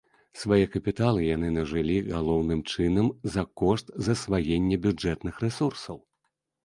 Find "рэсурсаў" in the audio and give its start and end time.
5.47-5.97